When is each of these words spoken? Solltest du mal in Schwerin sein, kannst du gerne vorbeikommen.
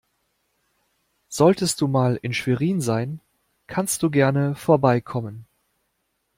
Solltest 1.29 1.79
du 1.79 1.87
mal 1.87 2.15
in 2.23 2.33
Schwerin 2.33 2.81
sein, 2.81 3.19
kannst 3.67 4.01
du 4.01 4.09
gerne 4.09 4.55
vorbeikommen. 4.55 5.45